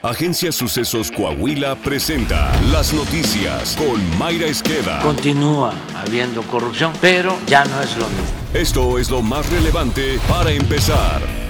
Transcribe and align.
Agencia 0.00 0.52
Sucesos 0.52 1.10
Coahuila 1.10 1.74
presenta 1.74 2.52
las 2.70 2.94
noticias 2.94 3.76
con 3.76 4.16
Mayra 4.16 4.46
Esqueda. 4.46 5.00
Continúa 5.02 5.74
habiendo 5.96 6.42
corrupción, 6.42 6.92
pero 7.00 7.36
ya 7.48 7.64
no 7.64 7.80
es 7.80 7.96
lo 7.96 8.06
mismo. 8.06 8.24
Esto 8.54 8.96
es 9.00 9.10
lo 9.10 9.22
más 9.22 9.50
relevante 9.50 10.20
para 10.28 10.52
empezar. 10.52 11.47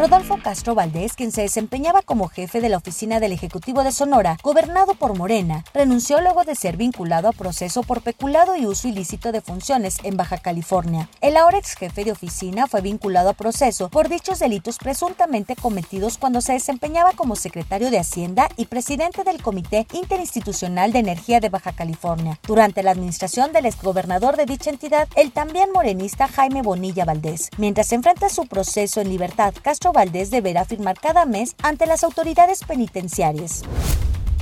Rodolfo 0.00 0.38
Castro 0.42 0.74
Valdés, 0.74 1.12
quien 1.12 1.30
se 1.30 1.42
desempeñaba 1.42 2.00
como 2.00 2.28
jefe 2.28 2.62
de 2.62 2.70
la 2.70 2.78
oficina 2.78 3.20
del 3.20 3.32
Ejecutivo 3.32 3.84
de 3.84 3.92
Sonora, 3.92 4.38
gobernado 4.42 4.94
por 4.94 5.14
Morena, 5.14 5.62
renunció 5.74 6.22
luego 6.22 6.44
de 6.44 6.54
ser 6.54 6.78
vinculado 6.78 7.28
a 7.28 7.32
proceso 7.32 7.82
por 7.82 8.00
peculado 8.00 8.56
y 8.56 8.64
uso 8.64 8.88
ilícito 8.88 9.30
de 9.30 9.42
funciones 9.42 9.98
en 10.02 10.16
Baja 10.16 10.38
California. 10.38 11.10
El 11.20 11.36
ahora 11.36 11.58
ex 11.58 11.74
jefe 11.74 12.06
de 12.06 12.12
oficina 12.12 12.66
fue 12.66 12.80
vinculado 12.80 13.28
a 13.28 13.34
proceso 13.34 13.90
por 13.90 14.08
dichos 14.08 14.38
delitos 14.38 14.78
presuntamente 14.78 15.54
cometidos 15.54 16.16
cuando 16.16 16.40
se 16.40 16.54
desempeñaba 16.54 17.12
como 17.12 17.36
secretario 17.36 17.90
de 17.90 17.98
Hacienda 17.98 18.48
y 18.56 18.64
presidente 18.64 19.22
del 19.22 19.42
Comité 19.42 19.86
Interinstitucional 19.92 20.92
de 20.92 21.00
Energía 21.00 21.40
de 21.40 21.50
Baja 21.50 21.72
California. 21.72 22.40
Durante 22.46 22.82
la 22.82 22.92
administración 22.92 23.52
del 23.52 23.66
exgobernador 23.66 24.38
de 24.38 24.46
dicha 24.46 24.70
entidad, 24.70 25.08
el 25.14 25.30
también 25.30 25.70
morenista 25.72 26.26
Jaime 26.26 26.62
Bonilla 26.62 27.04
Valdés. 27.04 27.50
Mientras 27.58 27.92
enfrenta 27.92 28.30
su 28.30 28.46
proceso 28.46 29.02
en 29.02 29.10
libertad, 29.10 29.52
Castro 29.60 29.89
Valdés 29.92 30.30
deberá 30.30 30.64
firmar 30.64 30.98
cada 30.98 31.26
mes 31.26 31.56
ante 31.62 31.86
las 31.86 32.04
autoridades 32.04 32.64
penitenciarias. 32.64 33.62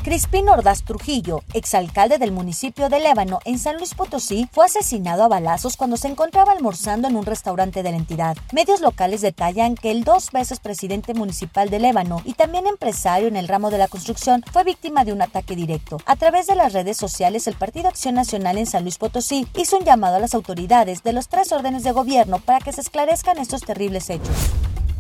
Crispín 0.09 0.49
Ordaz 0.49 0.85
Trujillo, 0.85 1.43
exalcalde 1.53 2.17
del 2.17 2.33
municipio 2.33 2.89
de 2.89 2.99
Lébano, 2.99 3.41
en 3.45 3.59
San 3.59 3.77
Luis 3.77 3.93
Potosí, 3.93 4.49
fue 4.53 4.65
asesinado 4.65 5.23
a 5.23 5.29
balazos 5.29 5.77
cuando 5.77 5.99
se 5.99 6.09
encontraba 6.09 6.53
almorzando 6.53 7.09
en 7.09 7.17
un 7.17 7.27
restaurante 7.27 7.83
de 7.83 7.91
la 7.91 7.99
entidad. 7.99 8.37
Medios 8.53 8.81
locales 8.81 9.21
detallan 9.21 9.75
que 9.75 9.91
el 9.91 10.05
dos 10.05 10.31
veces 10.31 10.61
presidente 10.61 11.13
municipal 11.13 11.69
de 11.69 11.81
Lébano 11.81 12.23
y 12.25 12.33
también 12.33 12.67
empresario 12.67 13.29
en 13.29 13.37
el 13.37 13.49
ramo 13.49 13.71
de 13.71 13.77
la 13.77 13.89
construcción 13.89 14.43
fue 14.51 14.65
víctima 14.65 15.05
de 15.05 15.13
un 15.13 15.21
ataque 15.21 15.55
directo. 15.55 15.99
A 16.07 16.17
través 16.17 16.47
de 16.47 16.55
las 16.55 16.73
redes 16.73 16.97
sociales, 16.97 17.47
el 17.47 17.57
Partido 17.57 17.89
Acción 17.89 18.15
Nacional 18.15 18.57
en 18.57 18.65
San 18.67 18.85
Luis 18.85 18.97
Potosí 18.97 19.47
hizo 19.57 19.77
un 19.77 19.85
llamado 19.85 20.17
a 20.17 20.21
las 20.21 20.35
autoridades 20.35 21.03
de 21.03 21.13
los 21.13 21.29
tres 21.29 21.53
órdenes 21.53 21.83
de 21.83 21.93
gobierno 21.93 22.39
para 22.39 22.61
que 22.61 22.73
se 22.73 22.81
esclarezcan 22.81 23.37
estos 23.37 23.61
terribles 23.61 24.09
hechos. 24.09 24.37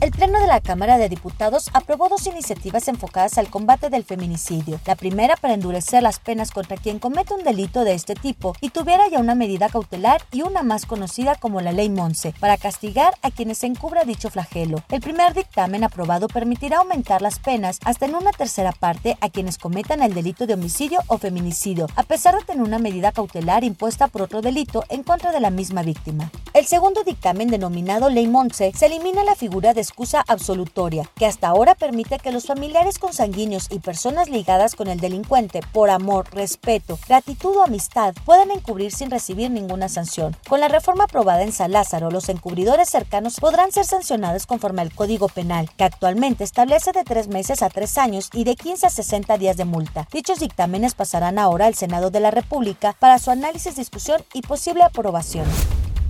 El 0.00 0.12
Pleno 0.12 0.38
de 0.38 0.46
la 0.46 0.60
Cámara 0.60 0.96
de 0.96 1.08
Diputados 1.08 1.70
aprobó 1.72 2.08
dos 2.08 2.24
iniciativas 2.28 2.86
enfocadas 2.86 3.36
al 3.36 3.50
combate 3.50 3.90
del 3.90 4.04
feminicidio. 4.04 4.78
La 4.86 4.94
primera 4.94 5.34
para 5.34 5.54
endurecer 5.54 6.04
las 6.04 6.20
penas 6.20 6.52
contra 6.52 6.76
quien 6.76 7.00
comete 7.00 7.34
un 7.34 7.42
delito 7.42 7.82
de 7.82 7.94
este 7.94 8.14
tipo 8.14 8.54
y 8.60 8.70
tuviera 8.70 9.08
ya 9.08 9.18
una 9.18 9.34
medida 9.34 9.68
cautelar 9.68 10.22
y 10.30 10.42
una 10.42 10.62
más 10.62 10.86
conocida 10.86 11.34
como 11.34 11.60
la 11.60 11.72
Ley 11.72 11.88
Monse, 11.88 12.32
para 12.38 12.56
castigar 12.56 13.14
a 13.22 13.32
quienes 13.32 13.64
encubra 13.64 14.04
dicho 14.04 14.30
flagelo. 14.30 14.84
El 14.88 15.00
primer 15.00 15.34
dictamen 15.34 15.82
aprobado 15.82 16.28
permitirá 16.28 16.78
aumentar 16.78 17.20
las 17.20 17.40
penas 17.40 17.80
hasta 17.84 18.06
en 18.06 18.14
una 18.14 18.30
tercera 18.30 18.70
parte 18.70 19.18
a 19.20 19.30
quienes 19.30 19.58
cometan 19.58 20.00
el 20.00 20.14
delito 20.14 20.46
de 20.46 20.54
homicidio 20.54 21.00
o 21.08 21.18
feminicidio, 21.18 21.88
a 21.96 22.04
pesar 22.04 22.36
de 22.36 22.44
tener 22.44 22.62
una 22.62 22.78
medida 22.78 23.10
cautelar 23.10 23.64
impuesta 23.64 24.06
por 24.06 24.22
otro 24.22 24.42
delito 24.42 24.84
en 24.90 25.02
contra 25.02 25.32
de 25.32 25.40
la 25.40 25.50
misma 25.50 25.82
víctima. 25.82 26.30
El 26.58 26.66
segundo 26.66 27.04
dictamen 27.04 27.46
denominado 27.46 28.10
Ley 28.10 28.26
Monse 28.26 28.72
se 28.74 28.86
elimina 28.86 29.22
la 29.22 29.36
figura 29.36 29.74
de 29.74 29.80
excusa 29.80 30.24
absolutoria, 30.26 31.08
que 31.14 31.24
hasta 31.24 31.46
ahora 31.46 31.76
permite 31.76 32.18
que 32.18 32.32
los 32.32 32.46
familiares 32.46 32.98
consanguíneos 32.98 33.68
y 33.70 33.78
personas 33.78 34.28
ligadas 34.28 34.74
con 34.74 34.88
el 34.88 34.98
delincuente 34.98 35.60
por 35.72 35.88
amor, 35.88 36.26
respeto, 36.34 36.98
gratitud 37.06 37.58
o 37.58 37.62
amistad 37.62 38.12
puedan 38.24 38.50
encubrir 38.50 38.90
sin 38.90 39.08
recibir 39.08 39.52
ninguna 39.52 39.88
sanción. 39.88 40.36
Con 40.48 40.58
la 40.58 40.66
reforma 40.66 41.04
aprobada 41.04 41.44
en 41.44 41.52
San 41.52 41.70
Lázaro, 41.70 42.10
los 42.10 42.28
encubridores 42.28 42.88
cercanos 42.88 43.38
podrán 43.38 43.70
ser 43.70 43.84
sancionados 43.84 44.44
conforme 44.46 44.82
al 44.82 44.92
Código 44.92 45.28
Penal, 45.28 45.70
que 45.76 45.84
actualmente 45.84 46.42
establece 46.42 46.90
de 46.90 47.04
tres 47.04 47.28
meses 47.28 47.62
a 47.62 47.70
tres 47.70 47.96
años 47.98 48.30
y 48.32 48.42
de 48.42 48.56
15 48.56 48.84
a 48.84 48.90
60 48.90 49.38
días 49.38 49.56
de 49.56 49.64
multa. 49.64 50.08
Dichos 50.10 50.40
dictámenes 50.40 50.96
pasarán 50.96 51.38
ahora 51.38 51.66
al 51.66 51.76
Senado 51.76 52.10
de 52.10 52.18
la 52.18 52.32
República 52.32 52.96
para 52.98 53.20
su 53.20 53.30
análisis, 53.30 53.76
discusión 53.76 54.24
y 54.34 54.42
posible 54.42 54.82
aprobación. 54.82 55.46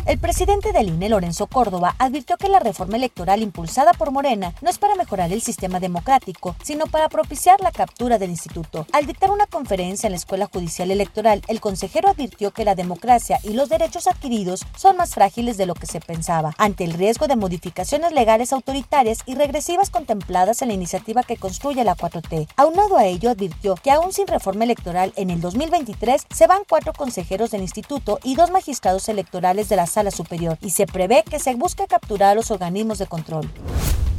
El 0.08 0.16
presidente 0.16 0.72
del 0.72 0.88
INE, 0.88 1.10
Lorenzo 1.10 1.48
Córdoba, 1.48 1.94
advirtió 1.98 2.38
que 2.38 2.48
la 2.48 2.60
reforma 2.60 2.96
electoral 2.96 3.42
impulsada 3.42 3.92
por 3.92 4.10
Morena 4.10 4.54
no 4.62 4.70
es 4.70 4.78
para 4.78 4.94
mejorar 4.94 5.30
el 5.34 5.42
sistema 5.42 5.80
democrático, 5.80 6.56
sino 6.62 6.86
para 6.86 7.10
propiciar 7.10 7.60
la 7.60 7.72
captura 7.72 8.16
del 8.16 8.30
instituto. 8.30 8.86
Al 8.94 9.04
dictar 9.04 9.30
una 9.30 9.44
conferencia 9.44 10.06
en 10.06 10.12
la 10.12 10.16
Escuela 10.16 10.48
Judicial 10.50 10.90
Electoral, 10.90 11.42
el 11.46 11.60
consejero 11.60 12.08
advirtió 12.08 12.52
que 12.52 12.64
la 12.64 12.74
democracia 12.74 13.38
y 13.42 13.52
los 13.52 13.68
derechos 13.68 14.06
adquiridos 14.06 14.64
son 14.78 14.96
más 14.96 15.12
frágiles 15.12 15.58
de 15.58 15.66
lo 15.66 15.74
que 15.74 15.84
se 15.84 16.00
pensaba, 16.00 16.54
ante 16.56 16.84
el 16.84 16.94
riesgo 16.94 17.26
de 17.26 17.36
modificaciones 17.36 18.12
legales 18.12 18.54
autoritarias 18.54 19.18
y 19.26 19.34
regresivas 19.34 19.90
contempladas 19.90 20.62
en 20.62 20.68
la 20.68 20.74
iniciativa 20.74 21.22
que 21.22 21.36
construye 21.36 21.84
la 21.84 21.96
4T. 21.96 22.48
Aunado 22.56 22.96
a 22.96 23.04
ello, 23.04 23.28
advirtió 23.28 23.74
que 23.74 23.90
aún 23.90 24.14
sin 24.14 24.26
reforma 24.26 24.64
electoral 24.64 25.12
en 25.16 25.28
el 25.28 25.42
2023 25.42 26.28
se 26.34 26.46
van 26.46 26.62
cuatro 26.66 26.94
consejeros 26.94 27.50
del 27.50 27.60
instituto 27.60 28.20
y 28.24 28.36
dos 28.36 28.50
magistrados 28.50 29.10
electorales 29.10 29.68
de 29.68 29.76
la 29.76 29.86
Sala 29.98 30.12
Superior 30.12 30.56
y 30.60 30.70
se 30.70 30.86
prevé 30.86 31.24
que 31.28 31.40
se 31.40 31.56
busque 31.56 31.88
capturar 31.88 32.30
a 32.30 32.34
los 32.36 32.52
organismos 32.52 32.98
de 32.98 33.06
control. 33.06 33.50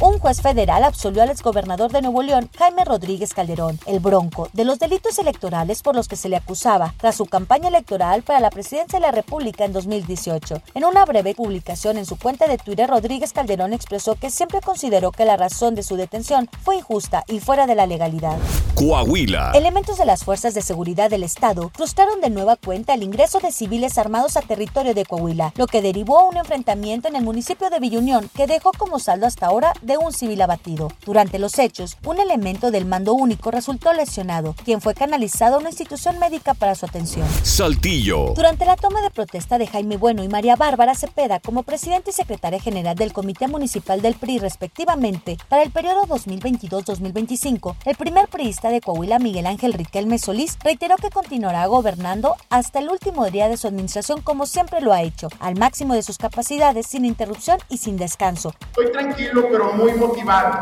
Un 0.02 0.18
juez 0.18 0.42
federal 0.42 0.86
absolvió 0.86 1.24
al 1.24 1.30
exgobernador 1.30 1.92
de 1.92 2.02
Nuevo 2.02 2.24
León, 2.24 2.50
Jaime 2.58 2.86
Rodríguez 2.86 3.34
Calderón, 3.34 3.78
el 3.86 4.00
Bronco, 4.00 4.48
de 4.54 4.64
los 4.64 4.80
delitos 4.80 5.20
electorales 5.20 5.82
por 5.82 5.94
los 5.94 6.08
que 6.08 6.16
se 6.16 6.30
le 6.30 6.38
acusaba 6.38 6.94
tras 6.98 7.18
su 7.18 7.26
campaña 7.26 7.68
electoral 7.68 8.22
para 8.22 8.40
la 8.40 8.50
presidencia 8.50 8.98
de 8.98 9.06
la 9.06 9.12
República 9.12 9.66
en 9.66 9.74
2018. 9.74 10.62
En 10.74 10.86
una 10.86 11.04
breve 11.04 11.36
publicación 11.36 11.98
en 11.98 12.06
su 12.06 12.18
cuenta 12.18 12.48
de 12.48 12.58
Twitter, 12.58 12.90
Rodríguez 12.90 13.34
Calderón 13.34 13.74
expresó 13.74 14.16
que 14.16 14.30
siempre 14.32 14.62
consideró 14.62 15.12
que 15.12 15.26
la 15.26 15.36
razón 15.36 15.76
de 15.76 15.84
su 15.84 15.98
detención 15.98 16.50
fue 16.64 16.78
injusta 16.78 17.26
y 17.28 17.42
fuera 17.42 17.68
de 17.68 17.76
la 17.76 17.86
legalidad. 17.86 18.38
Coahuila. 18.76 19.52
Elementos 19.54 19.98
de 19.98 20.06
las 20.06 20.24
fuerzas 20.24 20.54
de 20.54 20.62
seguridad 20.62 21.10
del 21.10 21.24
Estado 21.24 21.72
frustraron 21.76 22.22
de 22.22 22.30
nueva 22.30 22.56
cuenta 22.56 22.94
el 22.94 23.04
ingreso 23.04 23.40
de 23.40 23.52
civiles 23.52 23.98
armados 23.98 24.38
a 24.38 24.42
territorio 24.42 24.94
de 24.94 25.04
Coahuila, 25.04 25.52
lo 25.60 25.68
que 25.68 25.82
derivó 25.82 26.20
a 26.20 26.24
un 26.24 26.38
enfrentamiento 26.38 27.10
en 27.10 27.18
el 27.18 27.24
municipio 27.26 27.70
de 27.70 27.82
Villunión 27.82 28.30
que 28.34 28.48
dejó 28.48 28.72
como 28.72 28.98
saldo 28.98 29.28
hasta 29.28 29.48
ahora 29.48 29.74
de 29.82 29.98
un 29.98 30.14
civil 30.14 30.42
abatido. 30.42 30.88
Durante 31.06 31.38
los 31.38 31.60
hechos, 31.60 31.98
un 32.06 32.18
elemento 32.18 32.72
del 32.72 32.86
mando 32.86 33.14
único 33.14 33.52
resultó 33.52 33.92
lesionado, 33.92 34.56
quien 34.64 34.80
fue 34.80 34.94
canalizado 34.94 35.58
a 35.58 35.60
una 35.60 35.68
institución 35.68 36.18
médica 36.18 36.54
para 36.54 36.76
su 36.76 36.86
atención. 36.86 37.28
Saltillo. 37.44 38.32
Durante 38.36 38.64
la 38.64 38.78
toma 38.78 39.02
de 39.02 39.10
protesta 39.10 39.58
de 39.58 39.68
Jaime 39.68 39.98
Bueno 39.98 40.24
y 40.24 40.30
María 40.30 40.56
Bárbara 40.56 40.96
Cepeda 40.96 41.42
como 41.42 41.64
presidente 41.64 42.12
y 42.12 42.14
secretaria 42.14 42.62
general 42.62 42.96
del 42.96 43.12
Comité 43.12 43.50
Municipal 43.50 44.02
del 44.02 44.16
PRI 44.16 44.40
respectivamente 44.40 45.38
para 45.50 45.64
el 45.64 45.72
periodo 45.72 46.04
2022-2025, 46.04 47.76
el 47.84 47.98
primer 47.98 48.30
priista 48.30 48.70
de 48.70 48.80
Coahuila, 48.80 49.20
Miguel 49.20 49.46
Ángel 49.46 49.74
Riquelme 49.74 50.20
Solís, 50.20 50.58
reiteró 50.64 50.96
que 50.96 51.10
continuará 51.10 51.66
gobernando 51.66 52.38
hasta 52.50 52.80
el 52.80 52.88
último 52.88 53.30
día 53.30 53.50
de 53.50 53.58
su 53.58 53.68
administración 53.68 54.22
como 54.22 54.46
siempre 54.46 54.80
lo 54.80 54.94
ha 54.94 55.02
hecho, 55.02 55.28
al 55.50 55.58
máximo 55.58 55.96
de 55.96 56.04
sus 56.04 56.20
capacidades, 56.20 56.86
sin 56.86 57.06
interrupción 57.06 57.58
y 57.70 57.80
sin 57.80 57.98
descanso. 57.98 58.54
Estoy 58.68 58.92
tranquilo 58.92 59.48
pero 59.50 59.74
muy 59.74 59.94
motivado, 59.94 60.62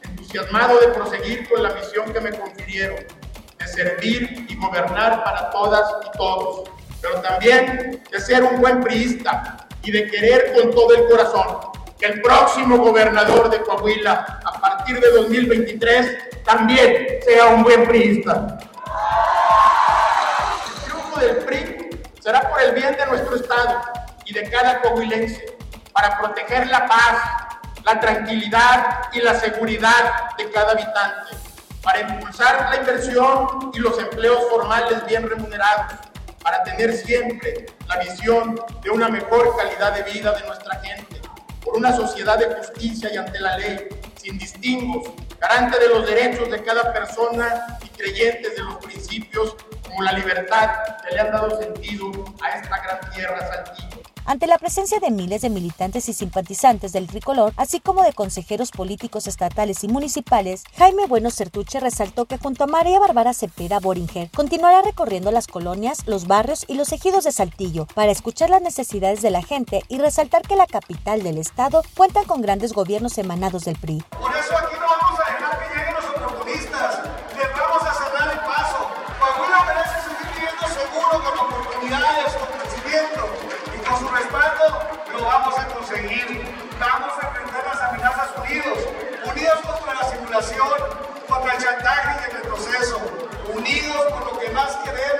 entusiasmado 0.00 0.78
de 0.78 0.88
proseguir 0.88 1.48
con 1.48 1.60
la 1.60 1.74
misión 1.74 2.12
que 2.12 2.20
me 2.20 2.30
confirieron, 2.30 3.04
de 3.58 3.66
servir 3.66 4.46
y 4.48 4.54
gobernar 4.54 5.24
para 5.24 5.50
todas 5.50 5.82
y 6.06 6.16
todos, 6.16 6.70
pero 7.02 7.20
también 7.20 8.00
de 8.08 8.20
ser 8.20 8.44
un 8.44 8.60
buen 8.60 8.80
priista 8.80 9.66
y 9.82 9.90
de 9.90 10.06
querer 10.06 10.52
con 10.54 10.70
todo 10.70 10.94
el 10.94 11.08
corazón 11.08 11.58
que 11.98 12.06
el 12.06 12.22
próximo 12.22 12.78
gobernador 12.78 13.50
de 13.50 13.60
Coahuila, 13.62 14.40
a 14.44 14.60
partir 14.60 15.00
de 15.00 15.10
2023, 15.10 16.44
también 16.44 17.08
sea 17.26 17.46
un 17.46 17.64
buen 17.64 17.88
priista. 17.88 18.56
El 20.64 20.84
triunfo 20.84 21.18
del 21.18 21.36
PRI 21.38 21.90
será 22.20 22.48
por 22.48 22.62
el 22.62 22.72
bien 22.76 22.96
de 22.96 23.04
nuestro 23.06 23.34
Estado 23.34 23.97
y 24.28 24.34
de 24.34 24.48
cada 24.50 24.80
coahuilense, 24.82 25.56
para 25.92 26.18
proteger 26.18 26.66
la 26.66 26.86
paz, 26.86 27.58
la 27.84 27.98
tranquilidad 27.98 29.08
y 29.12 29.20
la 29.20 29.34
seguridad 29.34 30.36
de 30.36 30.50
cada 30.50 30.72
habitante, 30.72 31.34
para 31.82 32.00
impulsar 32.00 32.68
la 32.70 32.76
inversión 32.76 33.70
y 33.72 33.78
los 33.78 33.98
empleos 33.98 34.38
formales 34.50 35.04
bien 35.06 35.28
remunerados, 35.28 35.94
para 36.42 36.62
tener 36.62 36.92
siempre 36.92 37.66
la 37.88 37.96
visión 37.96 38.60
de 38.82 38.90
una 38.90 39.08
mejor 39.08 39.56
calidad 39.56 39.94
de 39.94 40.12
vida 40.12 40.32
de 40.32 40.46
nuestra 40.46 40.78
gente, 40.80 41.22
por 41.64 41.76
una 41.76 41.96
sociedad 41.96 42.38
de 42.38 42.54
justicia 42.54 43.10
y 43.12 43.16
ante 43.16 43.40
la 43.40 43.56
ley, 43.56 43.88
sin 44.20 44.38
distingos, 44.38 45.10
garante 45.40 45.78
de 45.78 45.88
los 45.88 46.06
derechos 46.06 46.50
de 46.50 46.62
cada 46.62 46.92
persona 46.92 47.78
y 47.82 47.88
creyentes 47.88 48.56
de 48.56 48.62
los 48.62 48.76
principios 48.76 49.56
como 49.86 50.02
la 50.02 50.12
libertad 50.12 50.70
que 51.02 51.14
le 51.14 51.20
han 51.20 51.32
dado 51.32 51.58
sentido 51.58 52.12
a 52.42 52.50
esta 52.50 52.78
gran 52.82 53.10
tierra 53.10 53.40
saltillo. 53.40 53.87
Ante 54.28 54.46
la 54.46 54.58
presencia 54.58 55.00
de 55.00 55.10
miles 55.10 55.40
de 55.40 55.48
militantes 55.48 56.06
y 56.10 56.12
simpatizantes 56.12 56.92
del 56.92 57.06
tricolor, 57.06 57.54
así 57.56 57.80
como 57.80 58.02
de 58.02 58.12
consejeros 58.12 58.70
políticos 58.70 59.26
estatales 59.26 59.84
y 59.84 59.88
municipales, 59.88 60.64
Jaime 60.76 61.06
Bueno 61.06 61.30
Certuche 61.30 61.80
resaltó 61.80 62.26
que 62.26 62.36
junto 62.36 62.64
a 62.64 62.66
María 62.66 62.98
Bárbara 62.98 63.32
Cepeda 63.32 63.80
Boringer 63.80 64.30
continuará 64.36 64.82
recorriendo 64.82 65.32
las 65.32 65.46
colonias, 65.46 66.06
los 66.06 66.26
barrios 66.26 66.66
y 66.68 66.74
los 66.74 66.92
ejidos 66.92 67.24
de 67.24 67.32
Saltillo 67.32 67.86
para 67.94 68.12
escuchar 68.12 68.50
las 68.50 68.60
necesidades 68.60 69.22
de 69.22 69.30
la 69.30 69.42
gente 69.42 69.80
y 69.88 69.96
resaltar 69.96 70.42
que 70.42 70.56
la 70.56 70.66
capital 70.66 71.22
del 71.22 71.38
estado 71.38 71.82
cuenta 71.96 72.24
con 72.24 72.42
grandes 72.42 72.74
gobiernos 72.74 73.16
emanados 73.16 73.64
del 73.64 73.78
PRI. 73.78 74.02
respaldo, 84.18 84.82
lo 85.12 85.24
vamos 85.24 85.58
a 85.58 85.66
conseguir. 85.66 86.44
Vamos 86.78 87.12
a 87.20 87.26
enfrentar 87.28 87.64
las 87.66 87.82
amenazas 87.82 88.30
unidos, 88.36 88.78
unidos 89.24 89.58
contra 89.66 89.94
la 89.94 90.04
simulación, 90.10 90.68
contra 91.28 91.54
el 91.54 91.62
chantaje 91.62 92.20
y 92.20 92.30
el 92.30 92.42
retroceso, 92.42 93.00
unidos 93.52 94.12
por 94.12 94.32
lo 94.32 94.38
que 94.38 94.50
más 94.50 94.76
queremos 94.84 95.17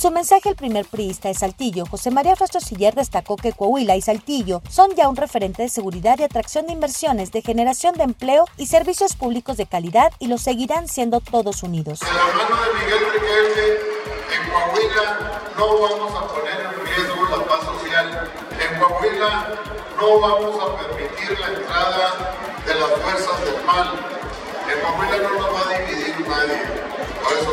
su 0.00 0.10
mensaje, 0.10 0.48
el 0.48 0.56
primer 0.56 0.86
priista 0.86 1.28
de 1.28 1.34
Saltillo, 1.34 1.84
José 1.84 2.10
María 2.10 2.34
Siller, 2.34 2.94
destacó 2.94 3.36
que 3.36 3.52
Coahuila 3.52 3.96
y 3.96 4.00
Saltillo 4.00 4.62
son 4.70 4.94
ya 4.94 5.10
un 5.10 5.16
referente 5.16 5.62
de 5.62 5.68
seguridad 5.68 6.18
y 6.18 6.22
atracción 6.22 6.66
de 6.66 6.72
inversiones, 6.72 7.32
de 7.32 7.42
generación 7.42 7.94
de 7.96 8.04
empleo 8.04 8.46
y 8.56 8.66
servicios 8.66 9.14
públicos 9.14 9.58
de 9.58 9.66
calidad 9.66 10.10
y 10.18 10.28
lo 10.28 10.38
seguirán 10.38 10.88
siendo 10.88 11.20
todos 11.20 11.62
unidos. 11.62 12.00
De 12.00 12.06
la 12.06 12.12
mano 12.14 12.56
de 12.62 12.80
Miguel 12.80 13.12
Riquelme, 13.12 13.66
en 14.36 14.50
Coahuila 14.50 15.42
no 15.58 15.78
vamos 15.80 16.14
a 16.14 16.28
poner 16.28 16.60
en 16.60 16.86
riesgo 16.86 17.36
la 17.36 17.44
paz 17.44 17.64
social. 17.64 18.30
En 18.58 18.80
Coahuila 18.80 19.48
no 20.00 20.20
vamos 20.20 20.62
a 20.62 20.76
permitir 20.78 21.38
la 21.38 21.46
entrada 21.46 22.34
de 22.64 22.74
las 22.74 22.90
fuerzas 23.02 23.44
del 23.44 23.64
mal. 23.66 24.00
En 24.72 24.80
Coahuila 24.80 25.28
no 25.28 25.34
nos 25.34 25.54
va 25.54 25.74
a 25.74 25.78
dividir 25.78 26.26
nadie. 26.26 26.89
Por 27.22 27.32
eso 27.32 27.50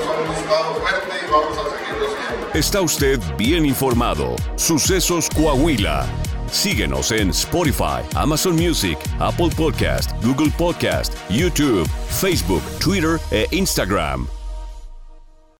fuerte 0.80 1.14
y 1.28 1.32
vamos 1.32 1.58
a 1.58 1.78
seguirlo 1.78 2.08
siendo. 2.08 2.54
Está 2.54 2.82
usted 2.82 3.20
bien 3.38 3.66
informado. 3.66 4.36
Sucesos 4.56 5.30
Coahuila. 5.30 6.06
Síguenos 6.52 7.12
en 7.12 7.30
Spotify, 7.32 8.02
Amazon 8.16 8.56
Music, 8.56 8.98
Apple 9.20 9.50
Podcast, 9.56 10.12
Google 10.24 10.52
Podcast, 10.58 11.14
YouTube, 11.30 11.88
Facebook, 12.10 12.62
Twitter 12.80 13.20
e 13.32 13.48
Instagram. 13.52 14.28